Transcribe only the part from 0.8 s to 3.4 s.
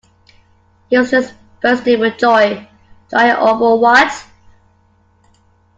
He was just bursting with joy, joy